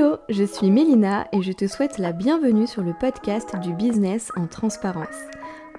[0.00, 4.32] Hello, je suis Mélina et je te souhaite la bienvenue sur le podcast du business
[4.34, 5.08] en transparence.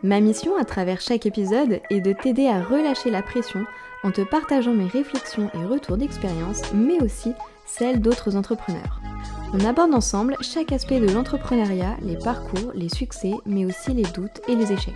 [0.04, 3.66] Ma mission à travers chaque épisode est de t'aider à relâcher la pression
[4.04, 7.34] en te partageant mes réflexions et retours d'expérience, mais aussi
[7.66, 9.02] celles d'autres entrepreneurs.
[9.54, 14.42] On aborde ensemble chaque aspect de l'entrepreneuriat, les parcours, les succès, mais aussi les doutes
[14.48, 14.94] et les échecs.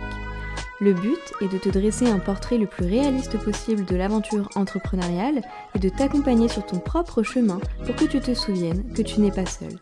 [0.78, 5.40] Le but est de te dresser un portrait le plus réaliste possible de l'aventure entrepreneuriale
[5.74, 9.30] et de t'accompagner sur ton propre chemin pour que tu te souviennes que tu n'es
[9.30, 9.78] pas seul.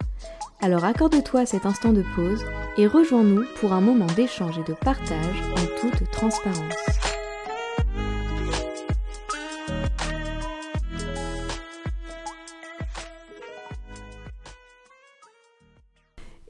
[0.60, 2.44] Alors accorde-toi cet instant de pause
[2.78, 7.03] et rejoins-nous pour un moment d'échange et de partage en toute transparence.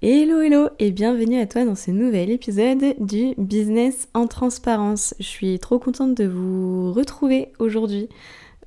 [0.06, 5.14] Hello hello et bienvenue à toi dans ce nouvel épisode du Business en transparence.
[5.18, 8.10] Je suis trop contente de vous retrouver aujourd'hui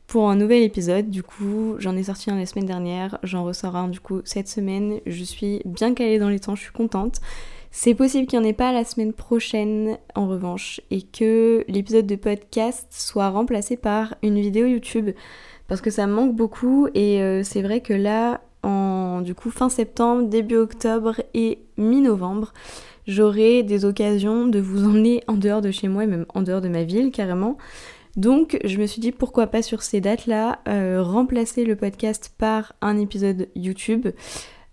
[0.07, 1.11] pour un nouvel épisode.
[1.11, 4.47] Du coup, j'en ai sorti un la semaine dernière, j'en ressors un du coup cette
[4.47, 4.99] semaine.
[5.05, 7.21] Je suis bien calée dans les temps, je suis contente.
[7.69, 12.07] C'est possible qu'il n'y en ait pas la semaine prochaine en revanche et que l'épisode
[12.07, 15.11] de podcast soit remplacé par une vidéo YouTube
[15.67, 18.41] parce que ça me manque beaucoup et euh, c'est vrai que là
[19.21, 22.53] du coup fin septembre, début octobre et mi-novembre,
[23.07, 26.61] j'aurai des occasions de vous emmener en dehors de chez moi et même en dehors
[26.61, 27.57] de ma ville carrément.
[28.15, 32.73] Donc je me suis dit pourquoi pas sur ces dates-là euh, remplacer le podcast par
[32.81, 34.07] un épisode YouTube.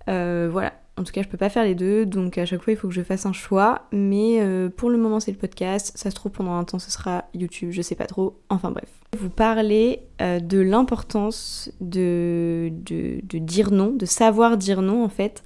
[0.08, 2.72] Euh, voilà, en tout cas, je peux pas faire les deux, donc à chaque fois
[2.72, 3.82] il faut que je fasse un choix.
[3.90, 5.92] Mais euh, pour le moment, c'est le podcast.
[5.96, 8.38] Ça se trouve pendant un temps, ce sera YouTube, je sais pas trop.
[8.48, 8.88] Enfin bref.
[9.18, 15.42] Vous parler euh, de l'importance de, de, dire non, de savoir dire non en fait,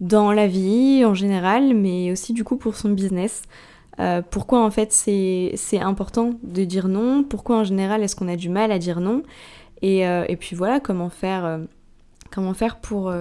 [0.00, 3.42] dans la vie en général, mais aussi du coup pour son business.
[4.00, 7.24] Euh, pourquoi en fait c'est important de dire non?
[7.24, 9.22] Pourquoi en général est-ce qu'on a du mal à dire non?
[9.82, 11.60] Et, et, puis voilà, comment faire,
[12.32, 13.12] comment faire pour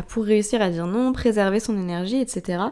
[0.00, 2.62] pour réussir à dire non, préserver son énergie, etc.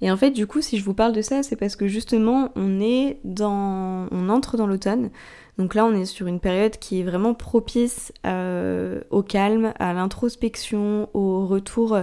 [0.00, 2.50] Et en fait, du coup, si je vous parle de ça, c'est parce que justement,
[2.54, 5.10] on est dans, on entre dans l'automne.
[5.58, 9.94] Donc là, on est sur une période qui est vraiment propice euh, au calme, à
[9.94, 11.98] l'introspection, au retour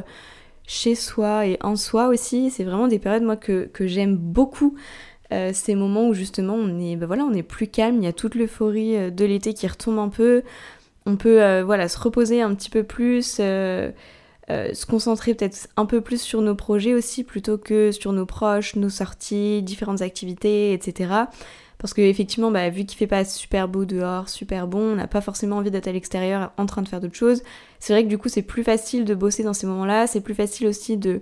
[0.66, 2.50] chez soi et en soi aussi.
[2.50, 4.76] C'est vraiment des périodes moi que, j'aime beaucoup.
[5.32, 7.98] Euh, ces moments où justement on est, bah voilà, on est plus calme.
[7.98, 10.44] Il y a toute l'euphorie euh, de l'été qui retombe un peu.
[11.06, 13.42] On peut voilà se reposer un petit peu plus.
[14.50, 18.26] Euh, se concentrer peut-être un peu plus sur nos projets aussi plutôt que sur nos
[18.26, 21.12] proches, nos sorties, différentes activités, etc.
[21.78, 25.08] Parce que effectivement, bah, vu qu'il fait pas super beau dehors, super bon, on n'a
[25.08, 27.42] pas forcément envie d'être à l'extérieur en train de faire d'autres choses.
[27.80, 30.08] C'est vrai que du coup, c'est plus facile de bosser dans ces moments-là.
[30.08, 31.22] C'est plus facile aussi de,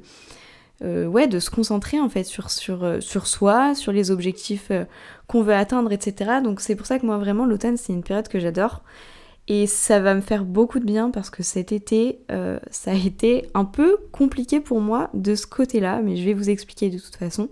[0.84, 4.72] euh, se concentrer en fait sur, euh, sur soi, sur les objectifs
[5.28, 6.42] qu'on veut atteindre, etc.
[6.44, 8.82] Donc c'est pour ça que moi vraiment l'automne c'est une période que j'adore.
[9.53, 12.94] Et ça va me faire beaucoup de bien parce que cet été, euh, ça a
[12.94, 16.97] été un peu compliqué pour moi de ce côté-là, mais je vais vous expliquer de
[16.97, 17.50] toute façon.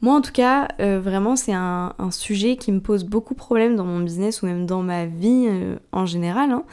[0.00, 3.76] Moi en tout cas, euh, vraiment c'est un, sujet qui me pose beaucoup de problèmes
[3.76, 6.50] dans mon business ou même dans ma vie euh, en général.
[6.50, 6.64] Hein.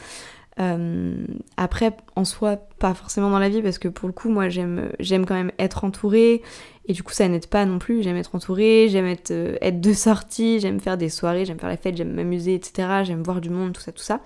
[1.57, 4.91] après, en soi, pas forcément dans la vie parce que pour le coup, moi j'aime
[5.25, 6.43] quand même être entourée
[6.87, 8.03] et du coup, ça n'aide pas non plus.
[8.03, 11.77] J'aime être entourée, j'aime être, euh, de sortie, j'aime faire des soirées, j'aime faire la
[11.77, 13.03] fête, j'aime m'amuser, etc.
[13.03, 14.21] J'aime voir du monde, tout ça, tout ça.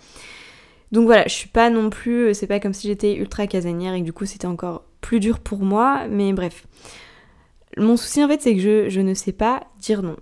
[0.91, 3.93] Donc voilà, je suis pas non plus, euh, c'est pas comme si j'étais ultra casanière
[3.93, 6.65] et que du coup c'était encore plus dur pour moi, mais bref.
[7.77, 10.17] Mon souci en fait c'est que je, je, ne sais pas dire non.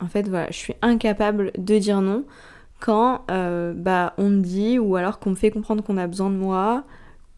[0.00, 2.24] En fait voilà, je suis incapable de dire non
[2.80, 6.30] quand euh, bah on me dit ou alors qu'on me fait comprendre qu'on a besoin
[6.30, 6.84] de moi,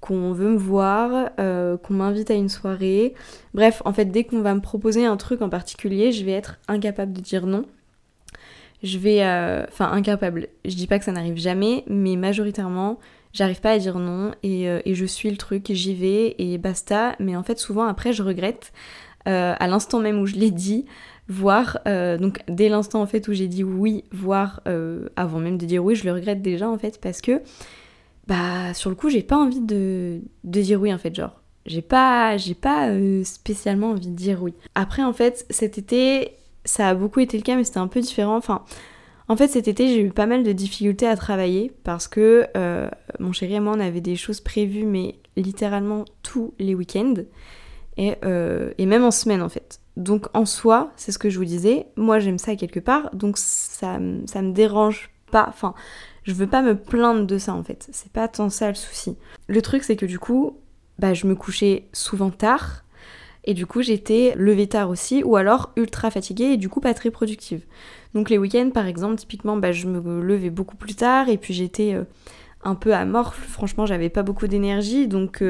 [0.00, 3.14] qu'on veut me voir, euh, qu'on m'invite à une soirée.
[3.52, 6.58] Bref, en fait, dès qu'on va me proposer un truc en particulier, je vais être
[6.68, 7.66] incapable de dire non.
[8.82, 9.22] Je vais...
[9.22, 10.48] Euh, enfin, incapable.
[10.64, 12.98] Je dis pas que ça n'arrive jamais, mais majoritairement,
[13.34, 16.56] j'arrive pas à dire non et, euh, et je suis le truc, j'y vais et
[16.56, 17.14] basta.
[17.18, 18.72] Mais en fait, souvent, après, je regrette.
[19.26, 20.86] à l'instant même où je l'ai dit,
[21.28, 24.62] voire, donc dès l'instant en fait où j'ai dit oui, voire
[25.14, 27.42] avant même de dire oui, je le regrette déjà en fait parce que
[28.30, 31.42] bah sur le coup j'ai pas envie de, dire oui en fait genre.
[31.66, 34.54] J'ai pas j'ai pas euh, spécialement envie de dire oui.
[34.76, 38.00] Après en fait cet été ça a beaucoup été le cas mais c'était un peu
[38.00, 38.36] différent.
[38.36, 38.64] Enfin
[39.26, 42.88] en fait cet été j'ai eu pas mal de difficultés à travailler parce que euh,
[43.18, 47.14] mon chéri et moi on avait des choses prévues mais littéralement tous les week-ends.
[47.96, 49.80] Et, euh, et même en semaine en fait.
[49.96, 51.88] Donc en soi c'est ce que je vous disais.
[51.96, 53.12] Moi j'aime ça quelque part.
[53.12, 55.46] Donc ça, ça me dérange pas.
[55.48, 55.74] Enfin
[56.30, 57.88] je veux pas me plaindre de ça en fait.
[57.90, 59.16] C'est pas tant ça le souci.
[59.48, 60.56] Le truc c'est que du coup,
[61.00, 62.84] bah je me couchais souvent tard
[63.44, 66.94] et du coup j'étais levée tard aussi ou alors ultra fatiguée et du coup pas
[66.94, 67.62] très productive.
[68.14, 71.52] Donc les week-ends par exemple, typiquement, bah je me levais beaucoup plus tard et puis
[71.52, 72.04] j'étais euh,
[72.62, 73.44] un peu amorphe.
[73.48, 75.42] Franchement, j'avais pas beaucoup d'énergie, donc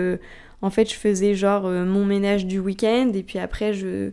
[0.63, 4.13] en fait, je faisais genre mon ménage du week-end et puis après je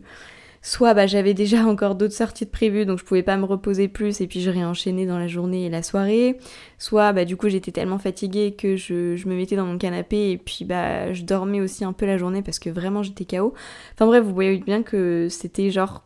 [0.68, 3.88] soit bah, j'avais déjà encore d'autres sorties de prévues donc je pouvais pas me reposer
[3.88, 6.38] plus et puis je réenchaînais dans la journée et la soirée,
[6.76, 10.36] soit bah, du coup j'étais tellement fatiguée que je, me mettais dans mon canapé et
[10.36, 13.54] puis bah je dormais aussi un peu la journée parce que vraiment j'étais KO.
[13.94, 16.04] Enfin bref, vous voyez bien que c'était genre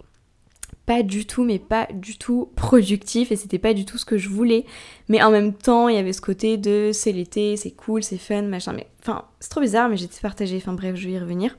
[0.87, 4.17] pas du tout, mais pas du tout productif et c'était pas du tout ce que
[4.17, 4.65] je voulais.
[5.09, 8.19] Mais en même temps, il y avait ce côté de c'est l'été, c'est cool, c'est
[8.19, 8.73] fun, machin.
[8.73, 10.57] Mais enfin, c'est trop bizarre, mais j'étais partagée.
[10.57, 11.57] Enfin bref, je vais y revenir.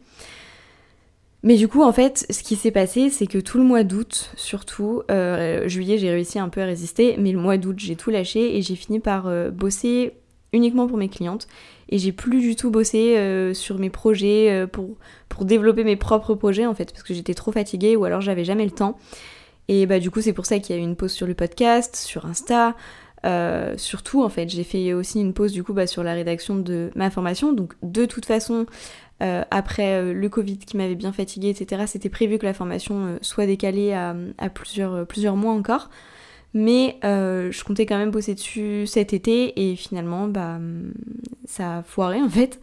[1.44, 4.32] Mais du coup, en fait, ce qui s'est passé, c'est que tout le mois d'août,
[4.38, 8.10] surtout, euh, juillet, j'ai réussi un peu à résister, mais le mois d'août, j'ai tout
[8.10, 10.14] lâché et j'ai fini par euh, bosser
[10.54, 11.50] uniquement pour mes clientes.
[11.90, 14.96] Et j'ai plus du tout bossé euh, sur mes projets pour,
[15.28, 18.46] pour développer mes propres projets, en fait, parce que j'étais trop fatiguée ou alors j'avais
[18.46, 18.98] jamais le temps.
[19.68, 21.34] Et bah, du coup, c'est pour ça qu'il y a eu une pause sur le
[21.34, 22.74] podcast, sur Insta.
[23.78, 26.92] surtout en fait j'ai fait aussi une pause du coup bah, sur la rédaction de
[26.94, 28.66] ma formation donc de toute façon
[29.22, 33.06] euh, après euh, le Covid qui m'avait bien fatiguée, etc., c'était prévu que la formation
[33.06, 34.16] euh, soit décalée à,
[34.50, 35.90] plusieurs, mois encore.
[36.56, 40.60] Mais je comptais quand même bosser dessus cet été et finalement bah
[41.46, 42.62] ça a foiré en fait.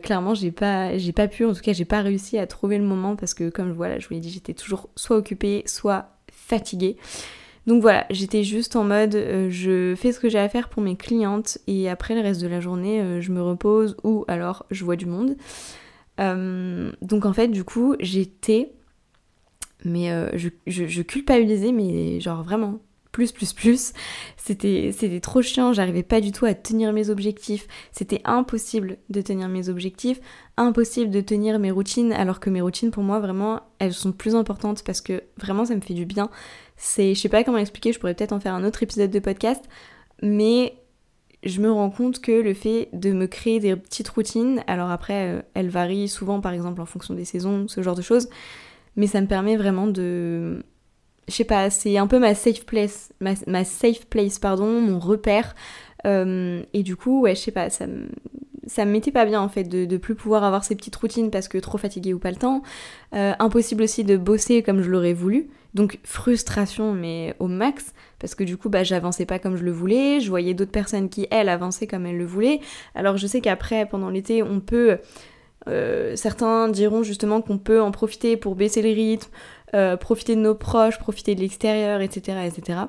[0.00, 3.14] clairement j'ai pas pas pu, en tout cas j'ai pas réussi à trouver le moment
[3.14, 6.96] parce que comme voilà, je vous l'ai dit, j'étais toujours soit occupée, soit fatiguée.
[7.66, 10.82] Donc voilà, j'étais juste en mode euh, je fais ce que j'ai à faire pour
[10.82, 14.66] mes clientes et après le reste de la journée euh, je me repose ou alors
[14.70, 15.36] je vois du monde.
[16.20, 18.72] Euh, donc en fait du coup j'étais
[19.84, 22.78] mais je, je, culpabilisais mais genre vraiment
[23.10, 23.92] plus plus plus.
[24.36, 27.66] C'était c'était trop chiant j'arrivais pas du tout à tenir mes objectifs.
[27.92, 30.20] C'était impossible de tenir mes objectifs
[30.56, 34.34] impossible de tenir mes routines alors que mes routines pour moi vraiment elles sont plus
[34.34, 36.28] importantes parce que vraiment ça me fait du bien
[36.82, 39.18] c'est, je sais pas comment expliquer, je pourrais peut-être en faire un autre épisode de
[39.20, 39.64] podcast,
[40.20, 40.74] mais
[41.44, 45.28] je me rends compte que le fait de me créer des petites routines, alors après,
[45.28, 48.28] euh, elles varient souvent par exemple en fonction des saisons, ce genre de choses,
[48.96, 50.64] mais ça me permet vraiment de.
[51.28, 55.54] Je sais pas, c'est un peu ma safe place, ma, safe place, pardon, mon repère.
[56.04, 58.08] Euh, et du coup, ouais, je sais pas, ça me,
[58.66, 61.30] ça me mettait pas bien en fait de, de, plus pouvoir avoir ces petites routines
[61.30, 62.62] parce que trop fatiguée ou pas le temps.
[63.14, 65.48] Euh, impossible aussi de bosser comme je l'aurais voulu.
[65.74, 69.72] Donc frustration mais au max parce que du coup bah j'avançais pas comme je le
[69.72, 72.60] voulais, je voyais d'autres personnes qui elles avançaient comme elles le voulaient.
[72.94, 74.98] Alors je sais qu'après pendant l'été on peut
[75.68, 79.30] euh, certains diront justement qu'on peut en profiter pour baisser le rythme,
[79.74, 82.80] euh, profiter de nos proches, profiter de l'extérieur, etc., etc.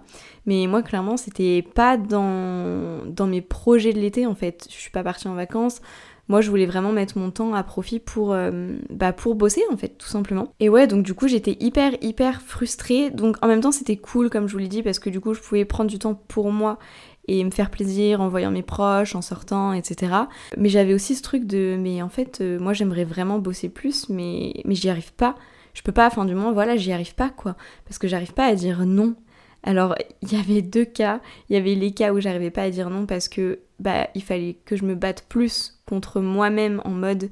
[0.45, 4.67] Mais moi, clairement, c'était pas dans, dans mes projets de l'été, en fait.
[4.69, 5.81] Je suis pas partie en vacances.
[6.29, 9.77] Moi, je voulais vraiment mettre mon temps à profit pour, euh, bah, pour bosser, en
[9.77, 10.53] fait, tout simplement.
[10.59, 13.09] Et ouais, donc du coup, j'étais hyper, hyper frustrée.
[13.09, 15.33] Donc en même temps, c'était cool, comme je vous l'ai dit, parce que du coup,
[15.33, 16.79] je pouvais prendre du temps pour moi
[17.27, 20.13] et me faire plaisir en voyant mes proches, en sortant, etc.
[20.57, 24.09] Mais j'avais aussi ce truc de, mais en fait, euh, moi, j'aimerais vraiment bosser plus,
[24.09, 25.35] mais, mais j'y arrive pas.
[25.73, 27.55] Je peux pas, enfin, du moins, voilà, j'y arrive pas, quoi.
[27.85, 29.15] Parce que j'arrive pas à dire non.
[29.63, 31.21] Alors, il y avait deux cas.
[31.49, 34.21] Il y avait les cas où j'arrivais pas à dire non parce que bah, il
[34.21, 37.29] fallait que je me batte plus contre moi-même en mode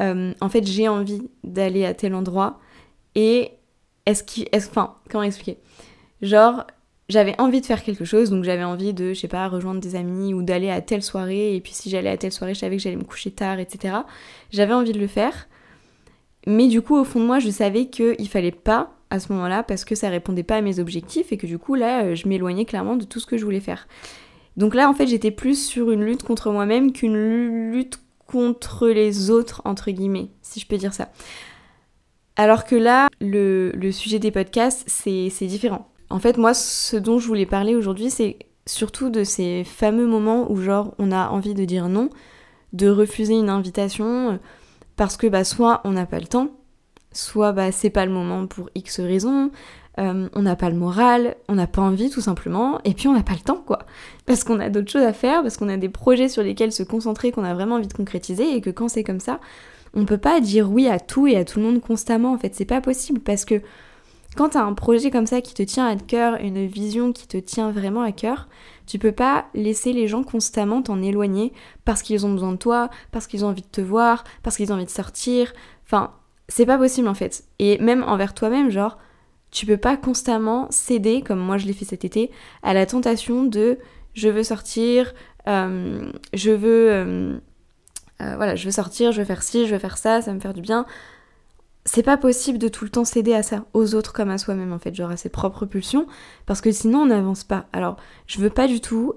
[0.00, 2.58] euh, en fait j'ai envie d'aller à tel endroit
[3.14, 3.52] et
[4.06, 5.58] est-ce qu'il est enfin comment expliquer?
[6.22, 6.66] Genre
[7.08, 9.96] j'avais envie de faire quelque chose donc j'avais envie de je sais pas rejoindre des
[9.96, 12.76] amis ou d'aller à telle soirée et puis si j'allais à telle soirée je savais
[12.76, 13.94] que j'allais me coucher tard etc
[14.50, 15.48] j'avais envie de le faire
[16.46, 19.64] mais du coup au fond de moi je savais qu'il fallait pas à ce moment-là
[19.64, 22.64] parce que ça répondait pas à mes objectifs et que du coup là je m'éloignais
[22.64, 23.88] clairement de tout ce que je voulais faire
[24.60, 27.16] donc là, en fait, j'étais plus sur une lutte contre moi-même qu'une
[27.72, 31.08] lutte contre les autres, entre guillemets, si je peux dire ça.
[32.36, 35.88] Alors que là, le, sujet des podcasts, c'est différent.
[36.10, 38.36] En fait, moi, ce dont je voulais parler aujourd'hui, c'est
[38.66, 42.10] surtout de ces fameux moments où, genre, on a envie de dire non,
[42.74, 44.38] de refuser une invitation,
[44.96, 46.48] parce que, bah, soit on n'a pas le temps,
[47.12, 49.50] soit, bah, c'est pas le moment pour X raisons,
[49.98, 53.12] euh, on n'a pas le moral, on n'a pas envie tout simplement, et puis on
[53.12, 53.80] n'a pas le temps quoi.
[54.26, 56.82] Parce qu'on a d'autres choses à faire, parce qu'on a des projets sur lesquels se
[56.82, 59.40] concentrer, qu'on a vraiment envie de concrétiser, et que quand c'est comme ça,
[59.94, 62.54] on peut pas dire oui à tout et à tout le monde constamment en fait,
[62.54, 63.60] c'est pas possible parce que
[64.36, 67.36] quand t'as un projet comme ça qui te tient à cœur, une vision qui te
[67.36, 68.48] tient vraiment à cœur,
[68.86, 71.52] tu peux pas laisser les gens constamment t'en éloigner
[71.84, 74.72] parce qu'ils ont besoin de toi, parce qu'ils ont envie de te voir, parce qu'ils
[74.72, 75.52] ont envie de sortir.
[75.84, 76.12] Enfin,
[76.48, 77.44] c'est pas possible en fait.
[77.58, 78.98] Et même envers toi-même, genre,
[79.50, 82.30] tu peux pas constamment céder, comme moi je l'ai fait cet été,
[82.62, 83.78] à la tentation de
[84.14, 85.12] je veux sortir,
[85.48, 87.38] euh, je veux euh,
[88.20, 90.40] euh, voilà, je veux sortir, je veux faire ci, je veux faire ça, ça me
[90.40, 90.86] faire du bien.
[91.86, 94.72] C'est pas possible de tout le temps céder à ça, aux autres comme à soi-même
[94.72, 96.06] en fait, genre à ses propres pulsions,
[96.46, 97.66] parce que sinon on n'avance pas.
[97.72, 99.14] Alors, je veux pas du tout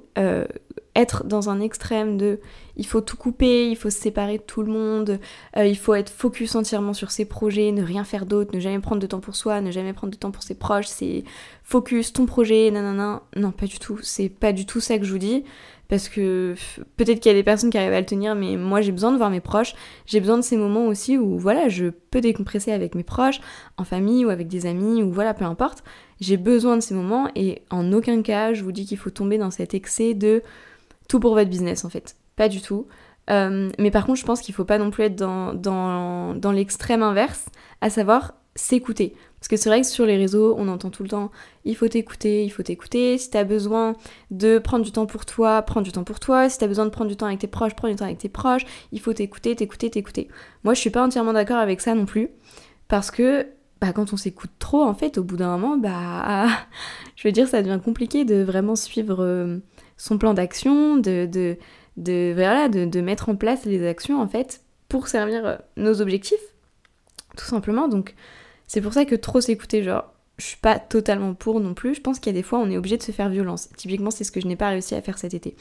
[0.95, 2.39] être dans un extrême de
[2.75, 5.19] il faut tout couper, il faut se séparer de tout le monde,
[5.57, 8.79] euh, il faut être focus entièrement sur ses projets, ne rien faire d'autre, ne jamais
[8.79, 11.23] prendre de temps pour soi, ne jamais prendre de temps pour ses proches, c'est
[11.63, 13.21] focus, ton projet, nanana.
[13.35, 15.43] Non, pas du tout, c'est pas du tout ça que je vous dis.
[15.89, 16.55] Parce que
[16.97, 19.11] peut-être qu'il y a des personnes qui arrivent à le tenir, mais moi j'ai besoin
[19.11, 19.75] de voir mes proches.
[20.07, 23.41] J'ai besoin de ces moments aussi où voilà, je peux décompresser avec mes proches,
[23.77, 25.83] en famille ou avec des amis, ou voilà, peu importe.
[26.19, 29.37] J'ai besoin de ces moments et en aucun cas je vous dis qu'il faut tomber
[29.37, 30.41] dans cet excès de
[31.19, 32.15] pour votre business en fait.
[32.35, 32.87] Pas du tout.
[33.29, 36.51] Euh, mais par contre, je pense qu'il faut pas non plus être dans, dans, dans
[36.51, 37.45] l'extrême inverse,
[37.81, 39.15] à savoir s'écouter.
[39.39, 41.31] Parce que c'est vrai que sur les réseaux, on entend tout le temps
[41.65, 43.17] il faut t'écouter, il faut t'écouter.
[43.17, 43.95] Si t'as besoin
[44.31, 46.49] de prendre du temps pour toi, prends du temps pour toi.
[46.49, 48.29] Si t'as besoin de prendre du temps avec tes proches, prends du temps avec tes
[48.29, 48.65] proches.
[48.91, 50.27] Il faut t'écouter, t'écouter, t'écouter.
[50.63, 52.29] Moi, je suis pas entièrement d'accord avec ça non plus.
[52.87, 53.47] Parce que
[53.79, 56.47] bah, quand on s'écoute trop, en fait, au bout d'un moment, bah,
[57.15, 59.59] je veux dire, ça devient compliqué de vraiment suivre euh,
[60.03, 61.57] son plan d'action, de,
[62.99, 66.43] mettre en place les actions, en fait, pour servir euh, nos objectifs,
[67.37, 67.87] tout simplement.
[67.87, 68.13] Donc,
[68.67, 71.95] c'est pour ça que trop s'écouter, genre, je suis pas totalement pour non plus.
[71.95, 73.69] Je pense qu'il y a des fois, on est obligé de se faire violence.
[73.77, 75.55] Typiquement, c'est ce que je n'ai pas réussi à faire cet été.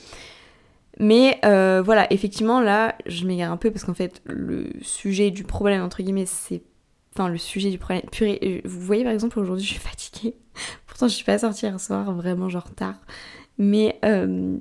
[0.99, 5.45] Mais euh, voilà, effectivement, là, je m'égare un peu parce qu'en fait, le sujet du
[5.45, 6.63] problème, entre guillemets, c'est.
[7.15, 8.03] Enfin, le sujet du problème.
[8.11, 10.35] Purée, euh, vous voyez par exemple, aujourd'hui, je suis fatiguée.
[10.89, 12.97] Pourtant, je suis pas sortie hier soir, vraiment, genre tard.
[13.59, 14.57] Mais euh,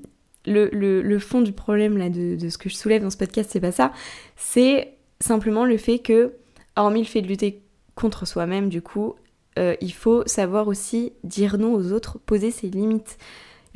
[0.46, 3.50] le, le, fond du problème, là, de, de ce que je soulève dans ce podcast,
[3.52, 3.92] c'est pas ça.
[4.36, 6.34] C'est simplement le fait que,
[6.76, 7.62] hormis le fait de lutter
[7.96, 9.16] contre soi-même, du coup,
[9.60, 13.18] euh, il faut savoir aussi dire non aux autres, poser ses limites.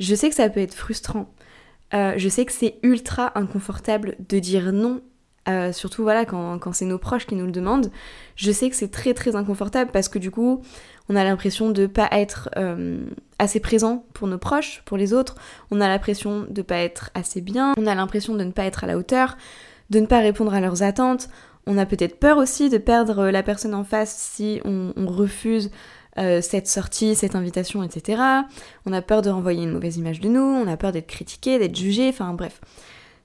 [0.00, 1.32] Je sais que ça peut être frustrant.
[1.94, 5.00] Euh, je sais que c'est ultra inconfortable de dire non,
[5.72, 7.92] surtout voilà quand, quand c'est nos proches qui nous le demandent.
[8.34, 10.62] Je sais que c'est très très inconfortable parce que du coup,
[11.08, 12.48] on a l'impression de pas être
[13.38, 15.36] assez présent pour nos proches, pour les autres.
[15.70, 17.74] On a l'impression de pas être assez bien.
[17.76, 19.36] On a l'impression de ne pas être à la hauteur,
[19.90, 21.28] de ne pas répondre à leurs attentes.
[21.66, 25.70] On a peut-être peur aussi de perdre la personne en face si on, refuse
[26.16, 28.22] euh, cette sortie, cette invitation, etc.
[28.86, 31.58] On a peur de renvoyer une mauvaise image de nous, on a peur d'être critiqué,
[31.58, 32.60] d'être jugé, enfin bref.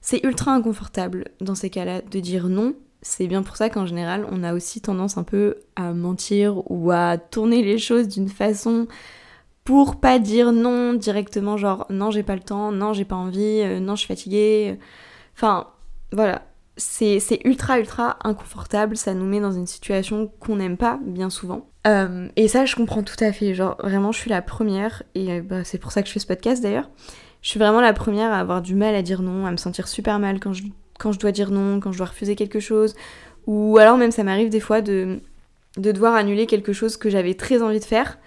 [0.00, 2.74] C'est ultra inconfortable dans ces cas-là de dire non.
[3.02, 6.92] C'est bien pour ça qu'en général, on a aussi tendance un peu à mentir ou
[6.92, 8.86] à tourner les choses d'une façon
[9.64, 13.60] pour pas dire non directement, genre non, j'ai pas le temps, non, j'ai pas envie,
[13.62, 14.78] euh, non, je suis fatiguée.
[15.36, 15.68] Enfin,
[16.12, 16.42] voilà,
[16.76, 21.68] c'est ultra ultra inconfortable, ça nous met dans une situation qu'on n'aime pas bien souvent.
[21.86, 25.32] Euh, et ça je comprends tout à fait, genre vraiment je suis la première, et
[25.32, 26.90] euh, bah, c'est pour ça que je fais ce podcast d'ailleurs,
[27.40, 29.88] je suis vraiment la première à avoir du mal à dire non, à me sentir
[29.88, 30.62] super mal quand je,
[30.98, 32.94] quand je dois dire non, quand je dois refuser quelque chose,
[33.46, 35.20] ou alors même ça m'arrive des fois de,
[35.76, 38.18] de devoir annuler quelque chose que j'avais très envie de faire,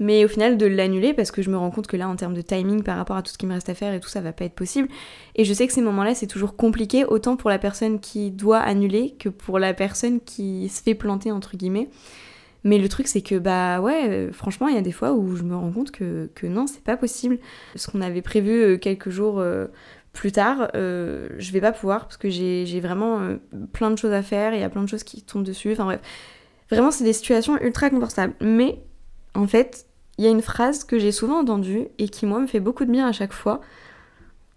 [0.00, 2.34] mais au final de l'annuler parce que je me rends compte que là en termes
[2.34, 4.20] de timing par rapport à tout ce qui me reste à faire et tout ça
[4.20, 4.88] va pas être possible.
[5.36, 8.58] Et je sais que ces moments-là c'est toujours compliqué autant pour la personne qui doit
[8.58, 11.90] annuler que pour la personne qui se fait planter entre guillemets.
[12.64, 15.36] Mais le truc c'est que bah ouais euh, franchement il y a des fois où
[15.36, 17.38] je me rends compte que, que non c'est pas possible.
[17.76, 19.66] Ce qu'on avait prévu euh, quelques jours euh,
[20.20, 23.20] plus tard, je vais pas pouvoir parce que j'ai vraiment
[23.72, 25.86] plein de choses à faire, il y a plein de choses qui tombent dessus, enfin
[25.86, 26.00] bref.
[26.70, 28.34] Vraiment, c'est des situations ultra confortables.
[28.42, 28.82] Mais
[29.34, 29.86] en fait,
[30.18, 32.84] il y a une phrase que j'ai souvent entendue et qui, moi, me fait beaucoup
[32.84, 33.62] de bien à chaque fois.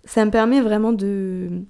[0.03, 1.62] Ça me permet vraiment de,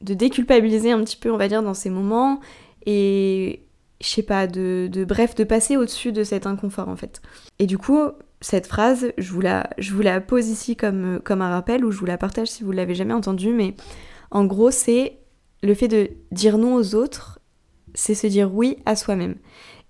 [0.00, 2.40] déculpabiliser un petit peu, on va dire, dans ces moments
[2.86, 3.60] et,
[4.00, 7.20] je sais pas, de bref, de passer au-dessus de cet inconfort, en fait.
[7.58, 8.00] Et du coup,
[8.42, 12.48] cette phrase, je vous la, pose ici comme, un rappel ou je vous la partage
[12.48, 13.74] si vous l'avez jamais entendue, mais
[14.30, 15.18] en gros, c'est
[15.62, 17.38] le fait de dire non aux autres,
[17.94, 19.36] c'est se dire oui à soi-même.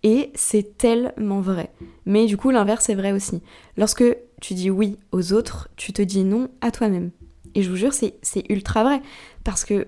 [0.03, 1.73] Et c'est tellement vrai.
[2.05, 3.41] Mais du coup, l'inverse est vrai aussi.
[3.77, 4.05] Lorsque
[4.41, 7.11] tu dis oui aux autres, tu te dis non à toi-même.
[7.55, 9.01] Et je vous jure, c'est ultra vrai.
[9.45, 9.87] Parce que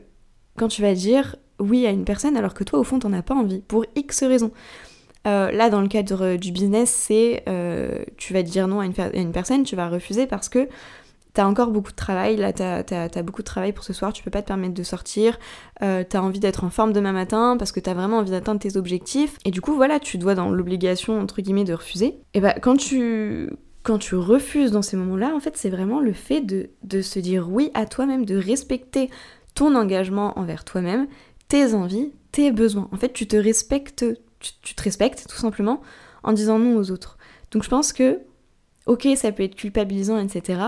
[0.56, 3.23] quand tu vas dire oui à une personne alors que toi, au fond, t'en as
[3.23, 4.52] pas envie, pour X raisons.
[5.26, 9.33] Euh, là, dans le cadre du business, c'est euh, tu vas dire non à une,
[9.33, 10.69] personne, tu vas refuser parce que
[11.33, 14.23] t'as encore beaucoup de travail, là t'as as, beaucoup de travail pour ce soir, tu
[14.23, 15.38] peux pas te permettre de sortir,
[15.83, 18.76] euh, t'as envie d'être en forme demain matin parce que t'as vraiment envie d'atteindre tes
[18.76, 22.19] objectifs, et du coup voilà, tu dois dans l'obligation entre guillemets de refuser.
[22.35, 23.50] Et bah quand tu
[23.83, 27.19] quand tu refuses dans ces moments-là, en fait c'est vraiment le fait de, de se
[27.19, 29.11] dire oui à toi-même, de respecter
[29.54, 31.07] ton engagement envers toi-même,
[31.49, 32.88] tes envies, tes besoins.
[32.93, 34.04] En fait tu te respectes,
[34.63, 35.81] tu, te respectes tout simplement
[36.23, 37.19] en disant non aux autres.
[37.51, 38.21] Donc je pense que
[38.87, 40.61] ok ça peut être culpabilisant etc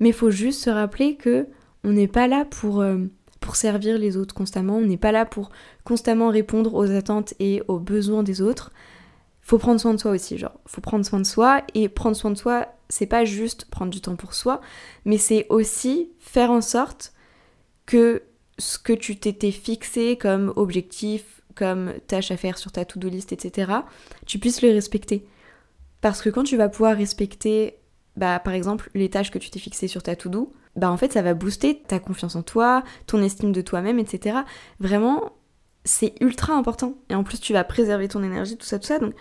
[0.00, 1.46] mais il faut juste se rappeler que
[1.82, 2.98] on n'est pas là pour, euh,
[3.40, 5.50] pour servir les autres constamment, on n'est pas là pour
[5.84, 8.72] constamment répondre aux attentes et aux besoins des autres.
[9.42, 12.30] Faut prendre soin de soi aussi, genre, faut prendre soin de soi et prendre soin
[12.30, 14.60] de soi c'est pas juste prendre du temps pour soi,
[15.04, 17.12] mais c'est aussi faire en sorte
[17.86, 18.22] que
[18.58, 23.32] ce que tu t'étais fixé comme objectif, comme tâche à faire sur ta to-do list,
[23.32, 23.72] etc.,
[24.26, 25.26] tu puisses le respecter.
[26.00, 27.76] Parce que quand tu vas pouvoir respecter,
[28.16, 31.12] bah, par exemple, les tâches que tu t'es fixées sur ta to-do, bah en fait
[31.12, 34.38] ça va booster ta confiance en toi, ton estime de toi-même, etc.
[34.80, 35.32] Vraiment,
[35.84, 36.94] c'est ultra important.
[37.10, 38.98] Et en plus, tu vas préserver ton énergie, tout ça, tout ça.
[38.98, 39.14] Donc,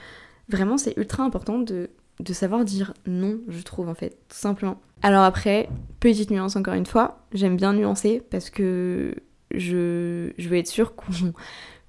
[0.50, 4.80] vraiment, c'est ultra important de, de savoir dire non, je trouve, en fait, tout simplement.
[5.02, 9.16] Alors après, petite nuance encore une fois, j'aime bien nuancer parce que
[9.54, 11.34] je, je veux être sûre qu'on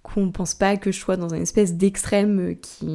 [0.04, 2.86] qu'on pense pas que je sois dans une espèce d'extrême qui,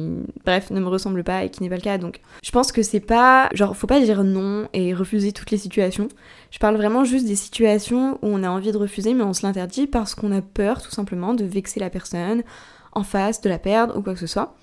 [0.44, 1.98] bref, ne me ressemble pas et qui n'est pas le cas.
[1.98, 5.58] Donc, je pense que c'est pas, genre, faut pas dire non et refuser toutes les
[5.58, 6.06] situations.
[6.52, 9.44] Je parle vraiment juste des situations où on a envie de refuser, mais on se
[9.44, 12.44] l'interdit parce qu'on a peur, tout simplement, de vexer la personne
[12.92, 14.54] en face, de la perdre ou quoi que ce soit.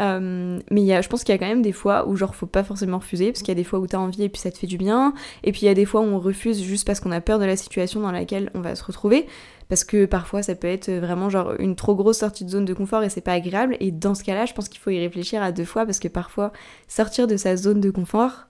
[0.00, 2.34] Euh, mais y a, je pense qu'il y a quand même des fois où genre
[2.34, 4.40] faut pas forcément refuser parce qu'il y a des fois où t'as envie et puis
[4.40, 5.14] ça te fait du bien.
[5.44, 7.38] Et puis il y a des fois où on refuse juste parce qu'on a peur
[7.38, 9.26] de la situation dans laquelle on va se retrouver.
[9.68, 12.74] Parce que parfois ça peut être vraiment genre une trop grosse sortie de zone de
[12.74, 13.76] confort et c'est pas agréable.
[13.80, 16.08] Et dans ce cas-là je pense qu'il faut y réfléchir à deux fois parce que
[16.08, 16.52] parfois
[16.88, 18.46] sortir de sa zone de confort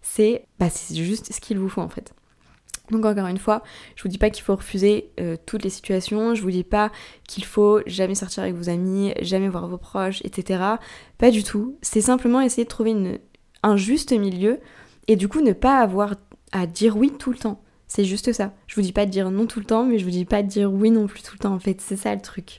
[0.00, 2.14] c'est bah c'est juste ce qu'il vous faut en fait.
[2.90, 3.62] Donc encore une fois,
[3.96, 6.90] je vous dis pas qu'il faut refuser euh, toutes les situations, je vous dis pas
[7.26, 10.62] qu'il faut jamais sortir avec vos amis, jamais voir vos proches, etc.
[11.18, 11.76] Pas du tout.
[11.82, 13.20] C'est simplement essayer de trouver
[13.62, 14.58] un juste milieu
[15.06, 16.14] et du coup ne pas avoir
[16.52, 17.62] à dire oui tout le temps.
[17.86, 18.52] C'est juste ça.
[18.66, 20.42] Je vous dis pas de dire non tout le temps, mais je vous dis pas
[20.42, 21.80] de dire oui non plus tout le temps en fait.
[21.80, 22.58] C'est ça le truc.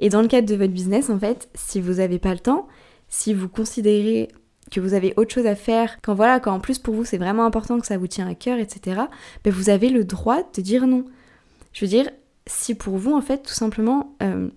[0.00, 2.66] Et dans le cadre de votre business, en fait, si vous n'avez pas le temps,
[3.08, 4.28] si vous considérez
[4.70, 7.18] que vous avez autre chose à faire, quand voilà, quand en plus pour vous c'est
[7.18, 9.02] vraiment important que ça vous tient à cœur, etc.,
[9.44, 11.04] ben vous avez le droit de dire non.
[11.72, 12.08] Je veux dire,
[12.46, 14.48] si pour vous en fait tout simplement euh,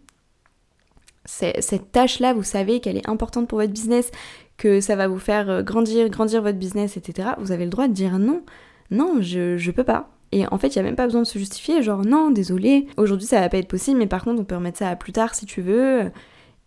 [1.26, 4.12] cette tâche-là, vous savez qu'elle est importante pour votre business,
[4.58, 7.88] que ça va vous faire euh, grandir, grandir votre business, etc., vous avez le droit
[7.88, 8.44] de dire non.
[8.90, 10.10] Non, je, je peux pas.
[10.32, 12.88] Et en fait, il n'y a même pas besoin de se justifier, genre non, désolé,
[12.98, 15.14] aujourd'hui ça va pas être possible, mais par contre on peut remettre ça à plus
[15.14, 16.12] tard si tu veux.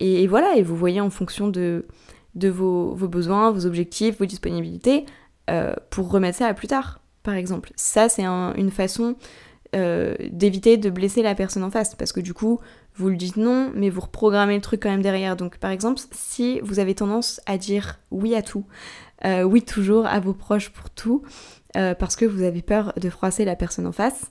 [0.00, 1.84] et voilà, et vous voyez en fonction de,
[2.34, 5.06] de vos, besoins, vos objectifs, vos disponibilités,
[5.48, 7.72] euh, pour remettre ça à plus tard, par exemple.
[7.76, 9.16] Ça, c'est une façon
[9.74, 12.60] euh, d'éviter de blesser la personne en face, parce que du coup,
[12.94, 15.36] vous le dites non, mais vous reprogrammez le truc quand même derrière.
[15.36, 18.64] Donc, par exemple, si vous avez tendance à dire oui à tout,
[19.24, 21.22] euh, oui toujours à vos proches pour tout,
[21.72, 24.28] parce que vous avez peur de froisser la personne en face,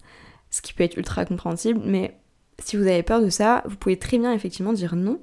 [0.50, 2.20] ce qui peut être ultra compréhensible, mais
[2.64, 5.20] si vous avez peur de ça, vous pouvez très bien effectivement dire non.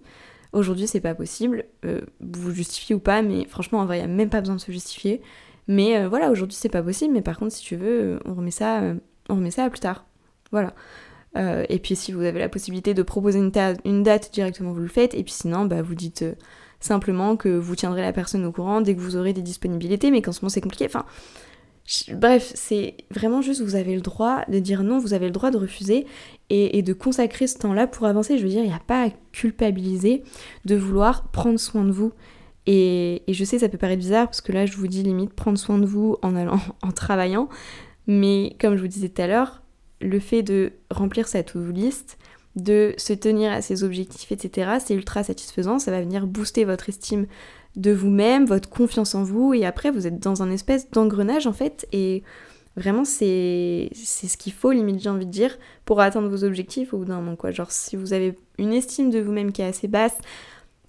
[0.52, 1.64] Aujourd'hui, c'est pas possible.
[1.84, 4.60] Euh, vous justifiez ou pas, mais franchement, en vrai, il a même pas besoin de
[4.60, 5.20] se justifier.
[5.68, 7.12] Mais euh, voilà, aujourd'hui, c'est pas possible.
[7.12, 8.94] Mais par contre, si tu veux, on remet ça, euh,
[9.28, 10.06] on remet ça à plus tard.
[10.52, 10.74] Voilà.
[11.68, 13.52] et puis, si vous avez la possibilité de proposer une,
[13.84, 15.14] une, date directement, vous le faites.
[15.14, 16.24] Et puis, sinon, bah, vous dites
[16.80, 20.22] simplement que vous tiendrez la personne au courant dès que vous aurez des disponibilités, mais
[20.22, 20.86] qu'en ce moment, c'est compliqué.
[20.86, 21.04] Enfin,
[22.12, 25.52] Bref, c'est vraiment juste, vous avez le droit de dire non, vous avez le droit
[25.52, 26.04] de refuser
[26.50, 28.38] et, de consacrer ce temps-là pour avancer.
[28.38, 30.24] Je veux dire, il n'y a pas à culpabiliser
[30.64, 32.12] de vouloir prendre soin de vous.
[32.66, 35.58] Et, je sais, ça peut paraître bizarre parce que là, je vous dis limite prendre
[35.58, 37.48] soin de vous en allant, en travaillant.
[38.08, 39.62] Mais comme je vous disais tout à l'heure,
[40.00, 42.18] le fait de remplir sa to-do list,
[42.56, 45.78] de se tenir à ses objectifs, etc., c'est ultra satisfaisant.
[45.78, 47.26] Ça va venir booster votre estime
[47.76, 51.52] de vous-même, votre confiance en vous, et après vous êtes dans un espèce d'engrenage en
[51.52, 52.22] fait, et
[52.76, 56.98] vraiment c'est ce qu'il faut, limite j'ai envie de dire, pour atteindre vos objectifs au
[56.98, 57.50] bout d'un moment quoi.
[57.50, 60.16] Genre si vous avez une estime de vous-même qui est assez basse,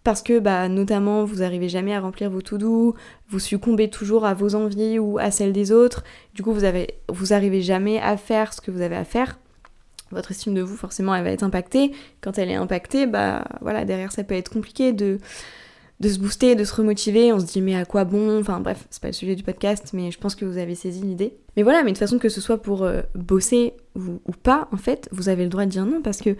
[0.04, 2.94] parce que bah notamment vous arrivez jamais à remplir vos tout doux,
[3.28, 6.96] vous succombez toujours à vos envies ou à celles des autres, du coup vous avez
[7.10, 9.38] vous arrivez jamais à faire ce que vous avez à faire.
[10.12, 11.92] Votre estime de vous forcément elle va être impactée.
[12.22, 15.18] Quand elle est impactée, bah voilà, derrière ça peut être compliqué de
[16.00, 18.40] de se booster, de se remotiver, on se dit mais à quoi bon?
[18.40, 21.02] Enfin bref, c'est pas le sujet du podcast, mais je pense que vous avez saisi
[21.02, 21.34] l'idée.
[21.56, 24.78] Mais voilà, mais de toute façon que ce soit pour euh, bosser ou, pas, en
[24.78, 26.36] fait, vous avez le droit de dire non parce que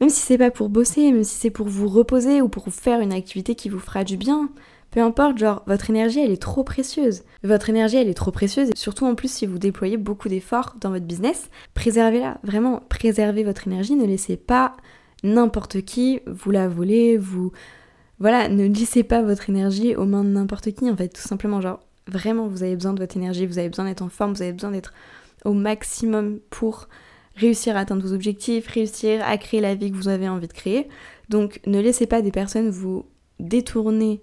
[0.00, 3.00] même si c'est pas pour bosser, même si c'est pour vous reposer ou pour faire
[3.00, 4.48] une activité qui vous fera du bien,
[4.90, 7.22] peu importe, genre votre énergie elle est trop précieuse.
[7.44, 10.74] Votre énergie elle est trop précieuse et surtout en plus si vous déployez beaucoup d'efforts
[10.80, 14.76] dans votre business, préservez-la, vraiment préservez votre énergie, ne laissez pas
[15.22, 17.52] n'importe qui vous la voler, vous
[18.20, 21.60] voilà, ne laissez pas votre énergie aux mains de n'importe qui, en fait, tout simplement,
[21.60, 24.42] genre, vraiment, vous avez besoin de votre énergie, vous avez besoin d'être en forme, vous
[24.42, 24.92] avez besoin d'être
[25.44, 26.88] au maximum pour
[27.36, 30.52] réussir à atteindre vos objectifs, réussir à créer la vie que vous avez envie de
[30.52, 30.88] créer.
[31.28, 33.06] Donc, ne laissez pas des personnes vous
[33.40, 34.20] détourner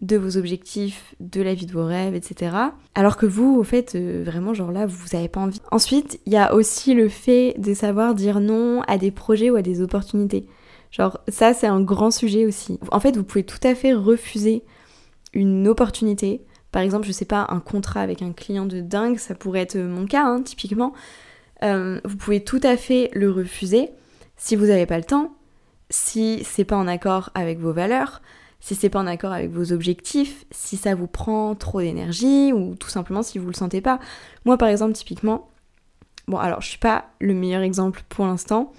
[0.00, 2.56] de vos objectifs, de la vie de vos rêves, etc.
[2.94, 5.60] Alors que vous, au fait, euh, vraiment, genre là, vous n'avez pas envie.
[5.70, 9.56] Ensuite, il y a aussi le fait de savoir dire non à des projets ou
[9.56, 10.46] à des opportunités.
[10.90, 12.78] Genre ça c'est un grand sujet aussi.
[12.90, 14.64] En fait vous pouvez tout à fait refuser
[15.32, 19.34] une opportunité par exemple, je sais pas, un contrat avec un client de dingue, ça
[19.34, 20.92] pourrait être mon cas, hein, typiquement.
[21.62, 23.90] Euh, vous pouvez tout à fait le refuser
[24.36, 25.34] si vous n'avez pas le temps,
[25.90, 28.22] si c'est pas en accord avec vos valeurs,
[28.60, 32.76] si c'est pas en accord avec vos objectifs, si ça vous prend trop d'énergie ou
[32.76, 33.98] tout simplement si vous le sentez pas.
[34.44, 35.50] Moi par exemple typiquement,
[36.28, 38.72] bon alors je suis pas le meilleur exemple pour l'instant.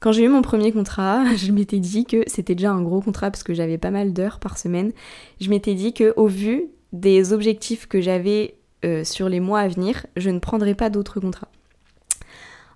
[0.00, 3.30] Quand j'ai eu mon premier contrat, je m'étais dit que c'était déjà un gros contrat
[3.30, 4.92] parce que j'avais pas mal d'heures par semaine.
[5.40, 9.68] Je m'étais dit que au vu des objectifs que j'avais euh, sur les mois à
[9.68, 11.48] venir, je ne prendrais pas d'autres contrats.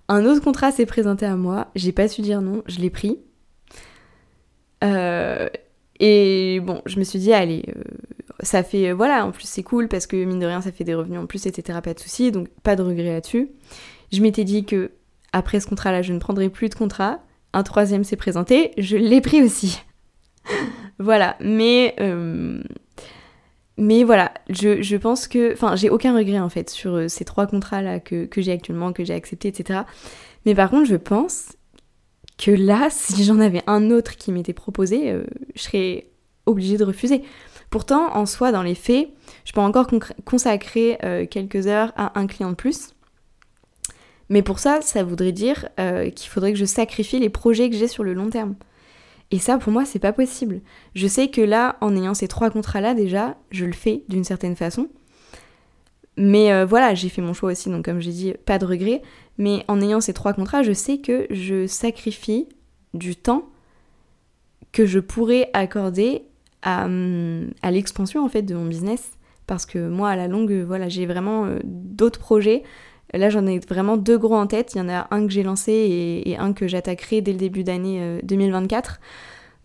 [0.07, 3.19] Un autre contrat s'est présenté à moi, j'ai pas su dire non, je l'ai pris.
[4.83, 5.47] Euh,
[5.99, 7.83] et bon, je me suis dit, allez, euh,
[8.41, 10.95] ça fait, voilà, en plus c'est cool parce que mine de rien, ça fait des
[10.95, 11.79] revenus en plus, etc.
[11.81, 13.51] Pas de soucis, donc pas de regret là-dessus.
[14.11, 14.91] Je m'étais dit que
[15.33, 17.19] après ce contrat-là, je ne prendrai plus de contrat.
[17.53, 19.81] Un troisième s'est présenté, je l'ai pris aussi.
[20.99, 22.61] voilà, mais euh,
[23.77, 25.53] mais voilà, je, pense que.
[25.53, 29.03] Enfin, j'ai aucun regret en fait sur euh, ces trois contrats-là que, j'ai actuellement, que
[29.03, 29.81] j'ai accepté, etc.
[30.45, 31.53] Mais par contre, je pense
[32.37, 35.23] que là, si j'en avais un autre qui m'était proposé, euh,
[35.55, 36.07] je serais
[36.45, 37.23] obligée de refuser.
[37.69, 39.09] Pourtant, en soi, dans les faits,
[39.45, 39.87] je peux encore
[40.25, 40.97] consacrer
[41.29, 42.89] quelques heures à un client de plus.
[44.31, 47.89] Mais pour ça, ça voudrait dire qu'il faudrait que je sacrifie les projets que j'ai
[47.89, 48.55] sur le long terme.
[49.31, 50.61] Et ça, pour moi, c'est pas possible.
[50.93, 54.57] Je sais que là, en ayant ces trois contrats-là, déjà, je le fais d'une certaine
[54.57, 54.89] façon.
[56.17, 59.01] Mais euh, voilà, j'ai fait mon choix aussi, donc comme j'ai dit, pas de regret.
[59.37, 62.49] Mais en ayant ces trois contrats, je sais que je sacrifie
[62.93, 63.47] du temps
[64.73, 66.23] que je pourrais accorder
[66.61, 69.11] à, hum, l'expansion en fait de mon business.
[69.47, 72.63] Parce que moi, à la longue, voilà, j'ai vraiment euh, d'autres projets
[73.13, 74.73] Là, j'en ai vraiment deux gros en tête.
[74.73, 77.63] Il y en a un que j'ai lancé et, un que j'attaquerai dès le début
[77.63, 78.91] d'année 2024.
[78.91, 78.95] Euh,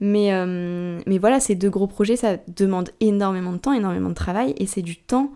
[0.00, 4.14] mais, euh, mais voilà, ces deux gros projets, ça demande énormément de temps, énormément de
[4.14, 5.32] travail, et c'est du temps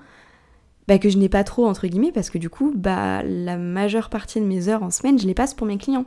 [0.86, 4.10] bah, que je n'ai pas trop, entre guillemets, parce que du coup, bah, la majeure
[4.10, 6.06] partie de mes heures en semaine, je les passe pour mes clients.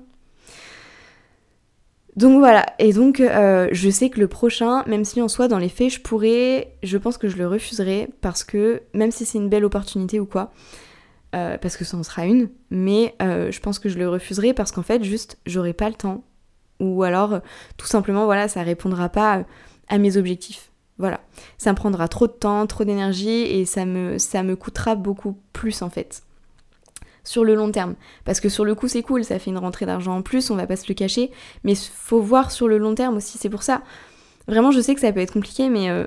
[2.15, 5.57] Donc voilà, et donc euh, je sais que le prochain, même si en soi dans
[5.57, 9.39] les faits je pourrais, je pense que je le refuserai parce que même si c'est
[9.39, 10.51] une belle opportunité ou quoi,
[11.33, 14.53] euh, parce que ça en sera une, mais euh, je pense que je le refuserai
[14.53, 16.23] parce qu'en fait, juste, j'aurai pas le temps.
[16.79, 17.39] Ou alors,
[17.77, 19.43] tout simplement, voilà, ça répondra pas
[19.87, 20.71] à mes objectifs.
[20.97, 21.21] Voilà.
[21.57, 25.37] Ça me prendra trop de temps, trop d'énergie et ça me, ça me coûtera beaucoup
[25.53, 26.23] plus en fait.
[27.23, 27.95] Sur le long terme.
[28.25, 30.55] Parce que sur le coup, c'est cool, ça fait une rentrée d'argent en plus, on
[30.55, 31.31] va pas se le cacher.
[31.63, 33.81] Mais faut voir sur le long terme aussi, c'est pour ça.
[34.47, 36.05] Vraiment, je sais que ça peut être compliqué, mais euh,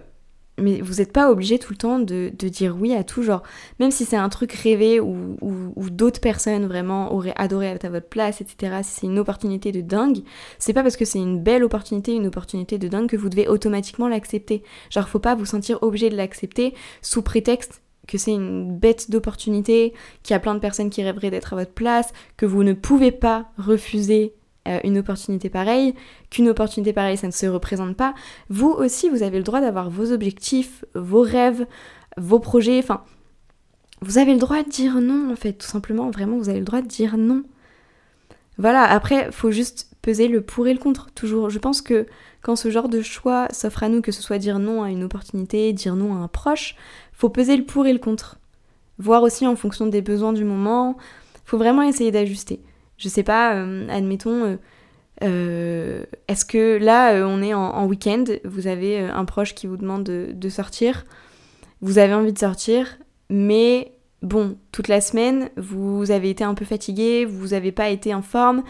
[0.59, 3.42] mais vous n'êtes pas obligé tout le temps de, dire oui à tout, genre,
[3.79, 5.37] même si c'est un truc rêvé ou,
[5.90, 9.81] d'autres personnes vraiment auraient adoré être à votre place, etc., si c'est une opportunité de
[9.81, 10.19] dingue,
[10.59, 13.49] c'est pas parce que c'est une belle opportunité, une opportunité de dingue que vous devez
[13.49, 14.62] automatiquement l'accepter.
[14.90, 19.92] Genre, faut pas vous sentir obligé de l'accepter sous prétexte que c'est une bête d'opportunité,
[20.23, 22.73] qu'il y a plein de personnes qui rêveraient d'être à votre place, que vous ne
[22.73, 24.35] pouvez pas refuser
[24.67, 25.95] euh, une opportunité pareille,
[26.31, 28.15] qu'une opportunité pareille, ça ne se représente pas.
[28.49, 31.67] Vous aussi, vous avez le droit d'avoir vos objectifs, vos rêves,
[32.17, 33.03] vos projets, enfin,
[34.03, 36.65] vous avez le droit de dire non, en fait, tout simplement, vraiment, vous avez le
[36.65, 37.43] droit de dire non.
[38.59, 41.51] Voilà, après, faut juste peser le pour et le contre, toujours.
[41.51, 42.07] Je pense que
[42.43, 45.05] quand ce genre de choix s'offre à nous, que ce soit dire non à une
[45.05, 46.77] opportunité, dire non à un proche,
[47.13, 48.39] faut peser le pour et le contre.
[48.99, 50.97] Voir aussi en fonction des besoins du moment,
[51.45, 52.61] faut vraiment essayer d'ajuster.
[52.99, 54.57] Je sais pas, euh, admettons, euh,
[55.23, 60.05] euh, est-ce que là, on est en, week-end, vous avez un proche qui vous demande
[60.05, 61.05] de, sortir,
[61.81, 66.65] vous avez envie de sortir, mais bon, toute la semaine, vous avez été un peu
[66.65, 68.63] fatigué, vous n'avez pas été en forme,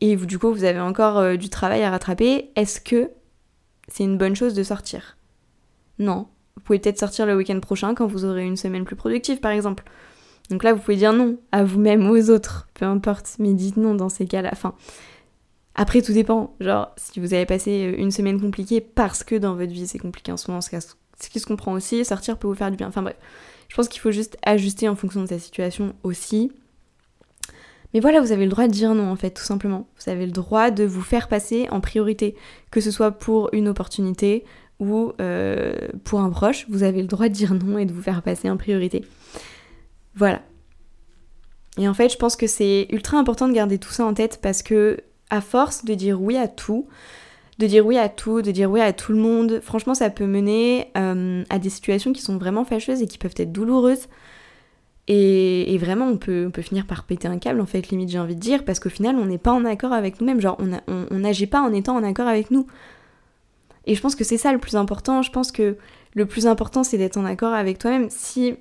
[0.00, 2.50] et vous, du coup, vous avez encore du travail à rattraper.
[2.56, 3.10] Est-ce que
[3.88, 5.18] c'est une bonne chose de sortir?
[5.98, 6.26] Non.
[6.56, 9.50] Vous pouvez peut-être sortir le week-end prochain quand vous aurez une semaine plus productive, par
[9.50, 9.84] exemple.
[10.50, 13.76] Donc là, vous pouvez dire non à vous-même ou aux autres, peu importe, mais dites
[13.76, 14.50] non dans ces cas-là.
[14.52, 14.74] Enfin,
[15.74, 16.54] après, tout dépend.
[16.60, 20.32] Genre, si vous avez passé une semaine compliquée parce que dans votre vie c'est compliqué
[20.32, 22.88] en ce moment, ce qui se comprend aussi, sortir peut vous faire du bien.
[22.88, 23.16] Enfin bref,
[23.68, 26.52] je pense qu'il faut juste ajuster en fonction de sa situation aussi.
[27.94, 29.86] Mais voilà, vous avez le droit de dire non en fait, tout simplement.
[29.98, 32.34] Vous avez le droit de vous faire passer en priorité,
[32.70, 34.44] que ce soit pour une opportunité
[34.80, 38.02] ou euh, pour un proche, vous avez le droit de dire non et de vous
[38.02, 39.04] faire passer en priorité.
[40.14, 40.42] Voilà.
[41.78, 44.40] Et en fait, je pense que c'est ultra important de garder tout ça en tête
[44.42, 44.98] parce que,
[45.30, 46.88] à force de dire oui à tout,
[47.58, 50.26] de dire oui à tout, de dire oui à tout le monde, franchement, ça peut
[50.26, 54.08] mener euh, à des situations qui sont vraiment fâcheuses et qui peuvent être douloureuses.
[55.12, 58.20] Et, vraiment, on peut, on peut finir par péter un câble, en fait, limite, j'ai
[58.20, 60.40] envie de dire, parce qu'au final, on n'est pas en accord avec nous-mêmes.
[60.40, 62.68] Genre, on n'agit pas en étant en accord avec nous.
[63.86, 65.22] Et je pense que c'est ça le plus important.
[65.22, 65.76] Je pense que
[66.14, 68.08] Le plus important, c'est d'être en accord avec toi-même.
[68.10, 68.54] Si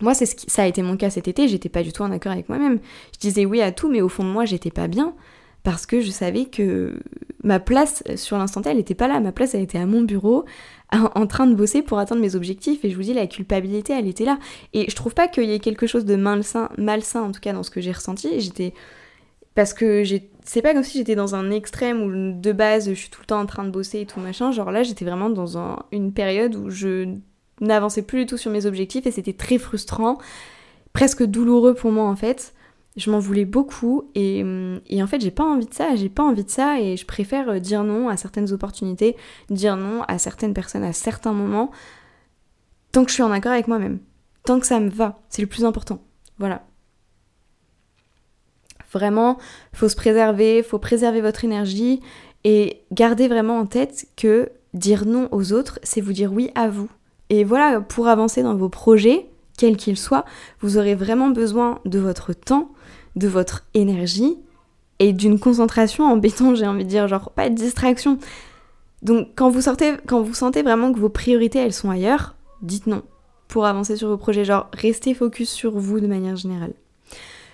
[0.00, 0.50] moi, c'est ce qui...
[0.50, 2.78] ça a été mon cas cet été, j'étais pas du tout en accord avec moi-même.
[3.14, 5.14] Je disais oui à tout, mais au fond de moi, j'étais pas bien
[5.62, 6.98] parce que je savais que
[7.42, 9.20] ma place sur l'instant T, elle n'était pas là.
[9.20, 10.44] Ma place, elle était à mon bureau,
[10.92, 12.84] en train de bosser pour atteindre mes objectifs.
[12.84, 14.38] Et je vous dis, la culpabilité, elle était là.
[14.72, 17.52] Et je trouve pas qu'il y ait quelque chose de malsain, malsain en tout cas
[17.52, 18.40] dans ce que j'ai ressenti.
[18.40, 18.72] J'étais
[19.54, 20.04] parce que
[20.44, 23.26] c'est pas comme si j'étais dans un extrême où de base je suis tout le
[23.26, 24.52] temps en train de bosser et tout machin.
[24.52, 27.16] Genre là, j'étais vraiment dans une période où je
[27.60, 30.18] n'avançais plus du tout sur mes objectifs et c'était très frustrant,
[30.92, 32.54] presque douloureux pour moi en fait.
[32.96, 34.44] Je m'en voulais beaucoup et,
[34.88, 37.06] et en fait j'ai pas envie de ça, j'ai pas envie de ça et je
[37.06, 39.16] préfère dire non à certaines opportunités,
[39.48, 41.70] dire non à certaines personnes à certains moments,
[42.92, 44.00] tant que je suis en accord avec moi-même,
[44.44, 46.02] tant que ça me va, c'est le plus important.
[46.38, 46.64] Voilà.
[48.92, 49.38] Vraiment,
[49.72, 52.00] faut se préserver, faut préserver votre énergie
[52.44, 56.68] et garder vraiment en tête que dire non aux autres, c'est vous dire oui à
[56.68, 56.90] vous.
[57.30, 60.24] Et voilà, pour avancer dans vos projets, quels qu'ils soient,
[60.60, 62.72] vous aurez vraiment besoin de votre temps,
[63.16, 64.36] de votre énergie
[64.98, 68.18] et d'une concentration en béton, j'ai envie de dire, genre pas de distraction.
[69.02, 72.86] Donc quand vous sortez, quand vous sentez vraiment que vos priorités elles sont ailleurs, dites
[72.86, 73.02] non
[73.48, 76.72] pour avancer sur vos projets, genre restez focus sur vous de manière générale.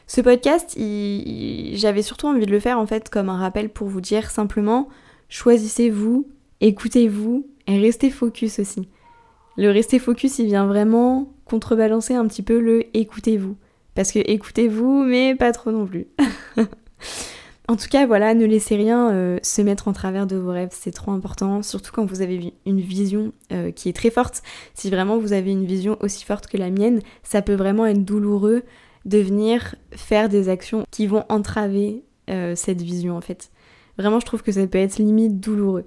[0.07, 4.01] Ce podcast, j'avais surtout envie de le faire en fait comme un rappel pour vous
[4.01, 4.89] dire simplement
[5.29, 6.29] choisissez-vous,
[6.61, 8.89] écoutez-vous et restez focus aussi.
[9.57, 13.57] Le rester focus, il vient vraiment contrebalancer un petit peu le écoutez-vous.
[13.95, 16.07] Parce que écoutez-vous, mais pas trop non plus.
[17.69, 20.69] en tout cas, voilà, ne laissez rien euh, se mettre en travers de vos rêves,
[20.73, 24.43] c'est trop important, surtout quand vous avez une vision euh, qui est très forte.
[24.75, 28.05] Si vraiment vous avez une vision aussi forte que la mienne, ça peut vraiment être
[28.05, 28.65] douloureux
[29.07, 33.51] de venir faire des actions qui vont entraver euh, cette vision en fait.
[33.97, 35.87] Vraiment, je trouve que ça peut être limite douloureux.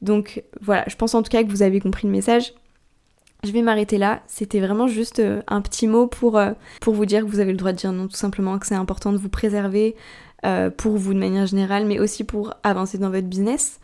[0.00, 2.54] Donc voilà, je pense en tout cas que vous avez compris le message.
[3.44, 4.22] Je vais m'arrêter là.
[4.26, 7.52] C'était vraiment juste euh, un petit mot pour, euh, pour vous dire que vous avez
[7.52, 9.96] le droit de dire non, tout simplement, que c'est important de vous préserver
[10.76, 13.78] pour vous de manière générale, mais aussi pour avancer dans votre business.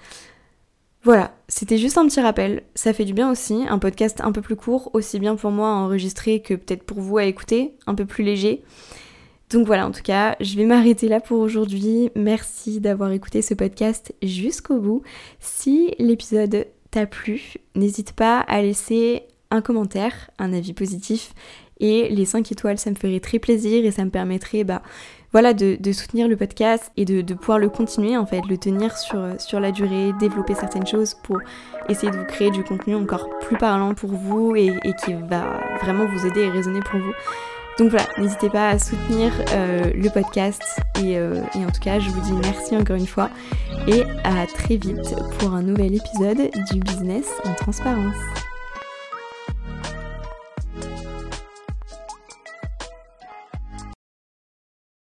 [1.04, 2.64] Voilà, c'était juste un petit rappel.
[2.74, 5.68] Ça fait du bien aussi, un podcast un peu plus court, aussi bien pour moi
[5.68, 8.64] à enregistrer que peut-être pour vous à écouter, un peu plus léger.
[9.50, 12.10] Donc voilà, en tout cas, je vais m'arrêter là pour aujourd'hui.
[12.14, 15.02] Merci d'avoir écouté ce podcast jusqu'au bout.
[15.40, 21.32] Si l'épisode t'a plu, n'hésite pas à laisser un commentaire, un avis positif
[21.80, 24.82] et les 5 étoiles, ça me ferait très plaisir et ça me permettrait bah,
[25.32, 29.60] voilà, de, soutenir le podcast et de, pouvoir le continuer en fait, le tenir sur,
[29.60, 31.38] la durée, développer certaines choses pour
[31.88, 34.72] essayer de vous créer du contenu encore plus parlant pour vous et,
[35.04, 37.12] qui va vraiment vous aider et résonner pour vous.
[37.78, 42.10] Donc voilà, n'hésitez pas à soutenir euh, le podcast euh, et, en tout cas je
[42.10, 43.30] vous dis merci encore une fois
[43.86, 48.16] et à très vite pour un nouvel épisode du business en transparence.